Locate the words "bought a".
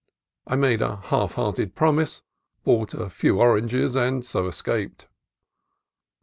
2.63-3.07